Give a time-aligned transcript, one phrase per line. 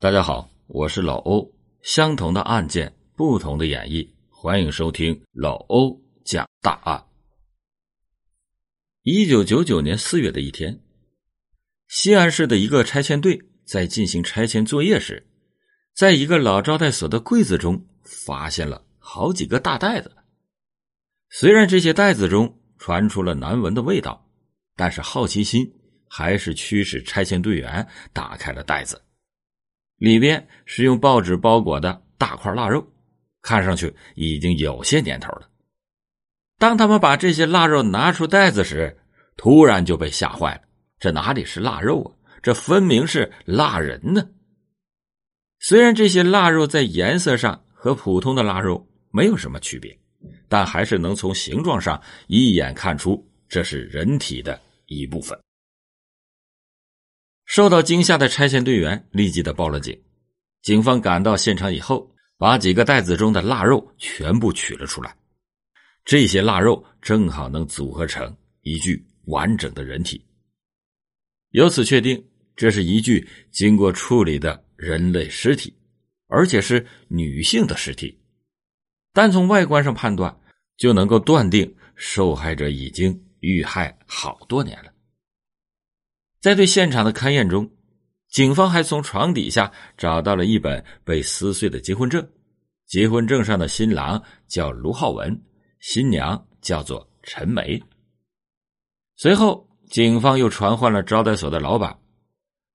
[0.00, 1.52] 大家好，我是老欧。
[1.82, 7.04] 相同的案件，不同的演绎，欢迎收听老欧讲大案。
[9.02, 10.80] 一九九九年四月的一天，
[11.88, 15.26] 西安市的一个拆迁队在进行拆迁作业时，
[15.96, 20.16] 在一个老招待所的柜子中发现了好几个大袋子。
[21.28, 24.30] 虽然这些袋子中传出了难闻的味道，
[24.76, 25.68] 但是好奇心
[26.08, 29.02] 还是驱使拆迁队员打开了袋子。
[29.98, 32.86] 里边是用报纸包裹的大块腊肉，
[33.42, 35.48] 看上去已经有些年头了。
[36.58, 38.96] 当他们把这些腊肉拿出袋子时，
[39.36, 40.62] 突然就被吓坏了。
[40.98, 42.10] 这哪里是腊肉啊？
[42.42, 44.28] 这分明是腊人呢！
[45.60, 49.96] 虽然这些腊肉在颜色上和普通的腊肉没有什么区别，
[50.48, 55.38] 但还是能从形状上一眼看出这是人体的一部分。
[57.48, 59.98] 受到惊吓的拆迁队员立即的报了警，
[60.60, 65.16] 警方赶到现场以后，把几个袋子中的腊肉全部取了出来。
[66.04, 70.22] 这些腊肉正好能组合成一具完整的人体，
[71.52, 72.22] 由此确定
[72.54, 75.74] 这是一具经过处理的人类尸体，
[76.26, 78.20] 而且是女性的尸体。
[79.14, 80.38] 单从外观上判断，
[80.76, 84.92] 就能够断定受害者已经遇害好多年了。
[86.40, 87.68] 在对现场的勘验中，
[88.28, 92.26] 警方还从床底下找到了一本被撕碎的结婚证。
[92.86, 95.42] 结婚证上的新郎叫卢浩文，
[95.80, 97.82] 新娘叫做陈梅。
[99.16, 101.98] 随后，警方又传唤了招待所的老板。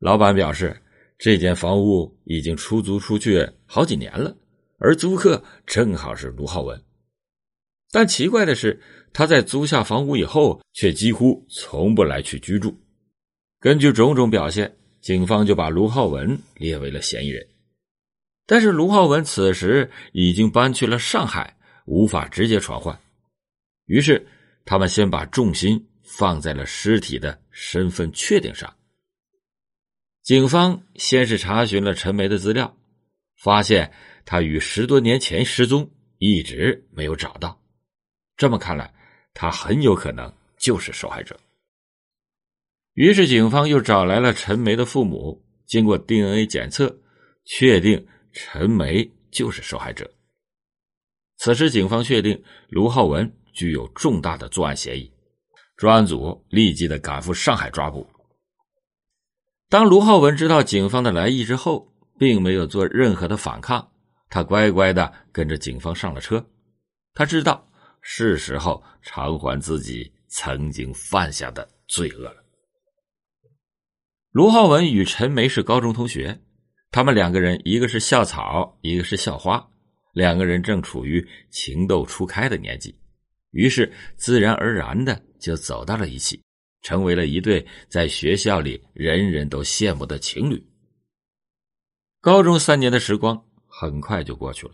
[0.00, 0.82] 老板表示，
[1.16, 4.36] 这间房屋已经出租出去好几年了，
[4.78, 6.82] 而租客正好是卢浩文。
[7.92, 12.76] 但奇怪的是，他在租下房屋以后，却几乎从不来去居住。
[13.62, 17.46] 根据种种表现，警方就把卢浩文列为了嫌疑人。
[18.44, 22.98] 但是卢浩文此时已经搬去了上海，无法直接传唤。
[23.86, 24.26] 于是
[24.64, 28.74] 他们先把重心放在了尸体的身份确定上。
[30.24, 32.76] 警方先是查询了陈梅的资料，
[33.36, 33.92] 发现
[34.24, 37.62] 她于十多年前失踪，一直没有找到。
[38.36, 38.92] 这么看来，
[39.32, 41.38] 她很有可能就是受害者。
[42.94, 46.94] 于是，警方又找来了陈梅的父母，经过 DNA 检测，
[47.44, 50.10] 确定陈梅就是受害者。
[51.38, 55.10] 此时，警方确定卢浩文具有重大的作案嫌疑，
[55.76, 58.06] 专案组立即的赶赴上海抓捕。
[59.70, 63.90] 当卢浩文知道警方的来意之后，并没有做任何的反抗，
[64.28, 66.46] 他乖乖的跟着警方上了车。
[67.14, 67.66] 他知道
[68.02, 72.41] 是时候偿还自己曾经犯下的罪恶了。
[74.32, 76.40] 卢浩文与陈梅是高中同学，
[76.90, 79.62] 他们两个人一个是校草，一个是校花，
[80.14, 82.98] 两个人正处于情窦初开的年纪，
[83.50, 86.42] 于是自然而然的就走到了一起，
[86.80, 90.66] 成为了一对在学校里人人都羡慕的情侣。
[92.18, 94.72] 高中三年的时光很快就过去了，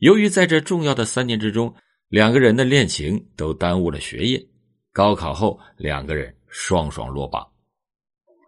[0.00, 1.72] 由于在这重要的三年之中，
[2.08, 4.44] 两个人的恋情都耽误了学业，
[4.92, 7.48] 高考后两个人双双落榜。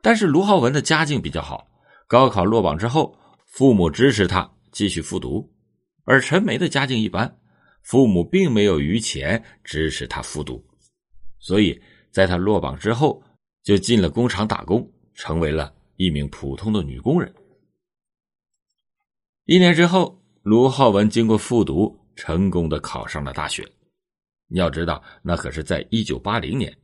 [0.05, 1.67] 但是卢浩文的家境比较好，
[2.07, 5.51] 高考落榜之后，父母支持他继续复读；
[6.05, 7.39] 而陈梅的家境一般，
[7.81, 10.63] 父母并没有余钱支持他复读，
[11.39, 13.23] 所以在他落榜之后，
[13.63, 17.35] 就进了工厂打工，成为了一名普通的女工人。
[19.47, 23.67] 一年之后，卢浩文经过复读，成功的考上了大学。
[24.49, 26.77] 你要知道，那可是在一九八零年。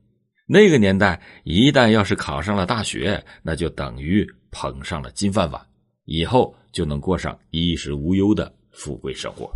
[0.52, 5.64] 那个年代，一旦要是考上了大学，那就等于捧上了金饭碗，
[6.06, 9.48] 以后就能过上衣食无忧的富贵生活。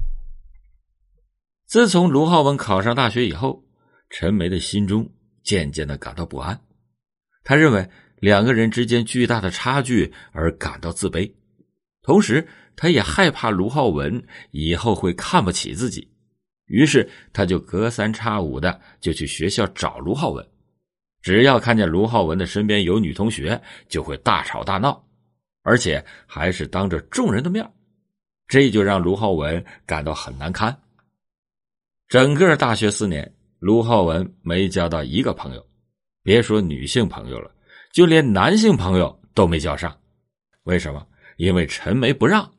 [1.66, 3.64] 自从卢浩文考上大学以后，
[4.08, 5.10] 陈梅的心中
[5.42, 6.60] 渐渐的感到不安，
[7.42, 7.90] 他认为
[8.20, 11.28] 两个人之间巨大的差距而感到自卑，
[12.02, 16.08] 同时他也害怕卢浩文以后会看不起自己，
[16.66, 20.53] 于是他就隔三差五的就去学校找卢浩文。
[21.24, 25.02] 只要看见卢浩文的身边有女同学，就会大吵大闹，
[25.62, 27.66] 而且还是当着众人的面，
[28.46, 30.76] 这就让卢浩文感到很难堪。
[32.08, 35.66] 整个大学四年，卢浩文没交到一个朋友，
[36.22, 37.50] 别说女性朋友了，
[37.94, 39.96] 就连男性朋友都没交上。
[40.64, 41.06] 为什么？
[41.38, 42.52] 因为陈梅不让，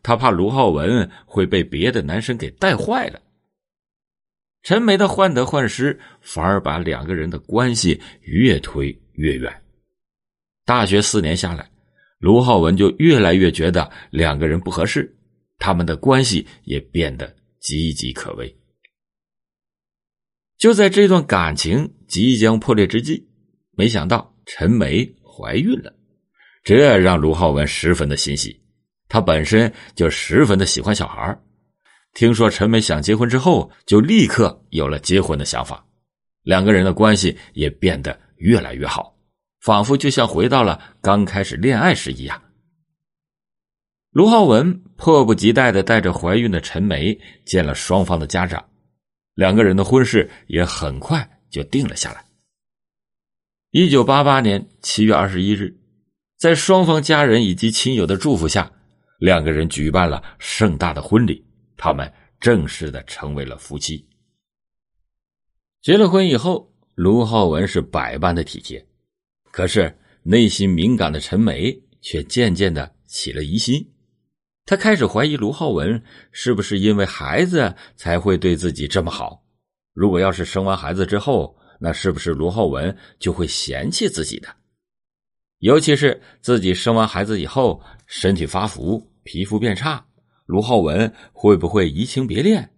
[0.00, 3.20] 他怕卢浩文会被别的男生给带坏了。
[4.62, 9.62] 陈梅的患得患失，反而把两个人的关系越推越远。
[10.64, 11.68] 大学四年下来，
[12.18, 15.16] 卢浩文就越来越觉得两个人不合适，
[15.58, 17.26] 他们的关系也变得
[17.60, 18.56] 岌岌可危。
[20.56, 23.28] 就在这段感情即将破裂之际，
[23.72, 25.92] 没想到陈梅怀孕了，
[26.62, 28.62] 这让卢浩文十分的欣喜。
[29.08, 31.36] 他本身就十分的喜欢小孩
[32.14, 35.84] 听说陈梅想结婚之后，就立刻有了结婚的想法。
[36.42, 39.16] 两个人的关系也变得越来越好，
[39.60, 42.42] 仿佛就像回到了刚开始恋爱时一样。
[44.10, 48.62] 卢浩文迫不及待的带着怀孕的陈梅见了双方的家长。
[49.34, 52.22] 两个人的婚事也很快就定了下来。
[53.70, 55.74] 一九八八年七月二十一日，
[56.36, 58.70] 在双方家人以及亲友的祝福下，
[59.18, 61.42] 两个人举办了盛大的婚礼，
[61.84, 62.08] 他们
[62.38, 64.08] 正式的成为了夫妻。
[65.80, 68.86] 结了婚以后，卢浩文是百般的体贴，
[69.50, 73.84] 可是内心敏感的陈梅却渐渐的起了疑心。
[74.64, 76.00] 她开始怀疑卢浩文
[76.30, 79.44] 是不是因为孩子才会对自己这么好？
[79.92, 84.48] 如果要是生完孩子之后，那是不是卢浩文就会嫌弃自己的？
[85.58, 90.06] 尤其是自己生完孩子以后，身体发福，皮肤变差，
[90.52, 92.74] 卢浩文会不会移情别恋？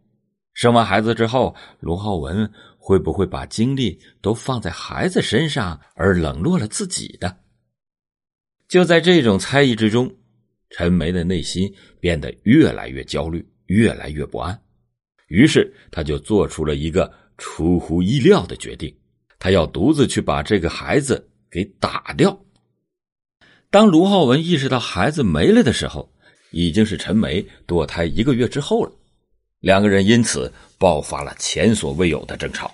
[0.52, 2.48] 生完孩子之后，卢浩文
[2.78, 7.36] 会不会把精力都放在孩子身上，而冷落了自己的？
[8.68, 10.14] 就在这种猜疑之中。
[10.70, 14.56] 陈梅的内心变得越来越焦虑，越来越不安，
[15.26, 18.96] 于是他就做出了一个出乎意料的决定：
[19.40, 22.40] 他要独自去把这个孩子给打掉。
[23.68, 26.13] 当卢浩文意识到孩子没了的时候，
[26.54, 28.92] 已经是陈梅堕胎一个月之后了。
[29.60, 32.72] 两个人因此爆发了前所未有的争吵。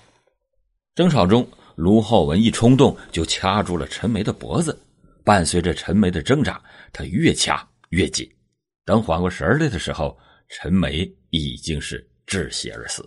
[0.94, 4.78] 争吵中，卢浩文一冲动就掐住了陈梅的脖子，
[5.24, 6.62] 伴随着陈梅的挣扎，
[6.92, 7.66] 他越掐。
[7.90, 8.30] 越紧，
[8.84, 10.16] 等缓过神来的时候，
[10.48, 13.04] 陈梅已经是窒息而死。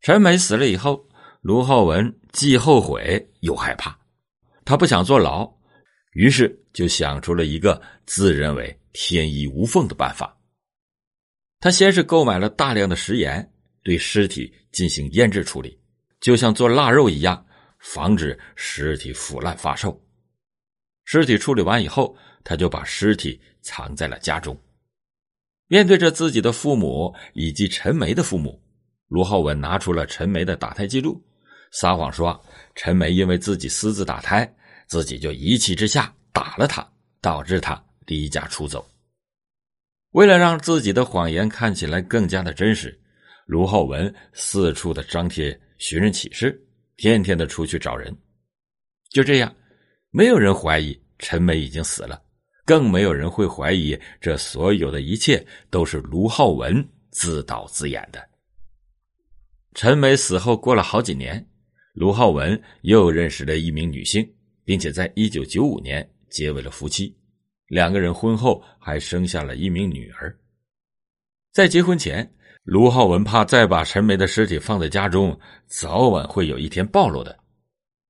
[0.00, 1.08] 陈梅死了以后，
[1.42, 3.96] 卢浩文既后悔又害怕，
[4.64, 5.48] 他不想坐牢，
[6.12, 10.36] 于是就想出了一个自认为天衣无缝的办法。
[11.60, 13.52] 他先是购买了大量的食盐，
[13.82, 15.78] 对尸体进行腌制处理，
[16.20, 17.46] 就像做腊肉一样，
[17.78, 20.00] 防止尸体腐烂发臭。
[21.04, 23.40] 尸体处理完以后，他就把尸体。
[23.62, 24.58] 藏在了家中。
[25.66, 28.58] 面对着自己的父母以及陈梅的父母，
[29.08, 31.22] 卢浩文拿出了陈梅的打胎记录，
[31.70, 32.42] 撒谎说
[32.74, 34.50] 陈梅因为自己私自打胎，
[34.90, 36.86] 自己就一气之下打了他，
[37.20, 38.84] 导致他离家出走。
[40.10, 43.00] 为了让自己的谎言看起来更加的真实，
[43.46, 46.60] 卢浩文四处的张贴寻人启事，
[46.96, 48.12] 天天的出去找人。
[49.10, 49.54] 就这样，
[50.10, 52.20] 没有人怀疑陈梅已经死了。
[52.64, 58.28] 更没有人会怀疑，这所有的一切都是卢浩文自导自演的。
[59.74, 61.48] 陈梅死后过了好几年，
[61.94, 64.28] 卢浩文又认识了一名女性，
[64.70, 67.12] 并且在一九九五年结为了夫妻。
[67.66, 70.38] 两个人婚后还生下了一名女儿。
[71.50, 72.32] 在结婚前，
[72.62, 75.36] 卢浩文怕再把陈梅的尸体放在家中，
[75.66, 77.36] 早晚会有一天暴露的，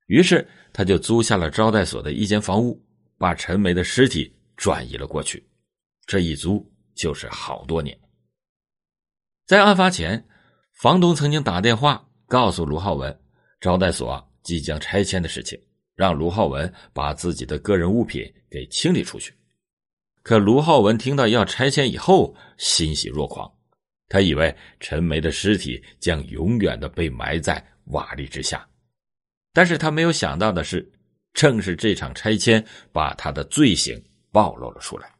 [0.09, 2.79] 于是他就租下了招待所的一间房屋，
[3.17, 4.37] 把陈梅的尸体。
[4.57, 5.43] 转移了过去，
[6.05, 7.99] 这一租就是好多年。
[9.47, 10.23] 在案发前，
[10.75, 13.19] 房东曾经打电话告诉卢浩文，
[13.59, 15.59] 招待所即将拆迁的事情，
[16.01, 19.35] 让卢浩文把自己的个人物品给清理出去。
[20.23, 23.53] 可卢浩文听到要拆迁以后，欣喜若狂，
[24.09, 28.67] 他以为陈梅的尸体将永远的被埋在瓦砾之下，
[29.53, 30.91] 但是他没有想到的是，
[31.35, 34.03] 正是这场拆迁把他的罪行。
[34.33, 35.13] 暴露了出来。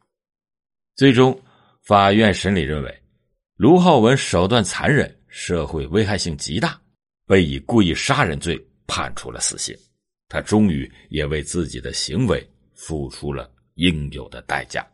[0.95, 1.37] 最终，
[1.81, 3.03] 法院审理认为，
[3.57, 6.79] 卢浩文手段残忍，社会危害性极大，
[7.27, 8.57] 被以故意杀人罪
[8.87, 9.77] 判处了死刑。
[10.31, 12.41] 他终于也为自己的行为
[12.73, 14.87] 付出了应有的代价。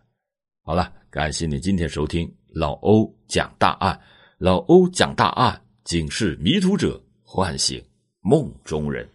[0.63, 4.01] 好了，感谢你今天收听老欧讲大案。
[4.39, 7.79] 老欧讲大案，警示迷途者，唤醒
[8.22, 9.08] 梦中人。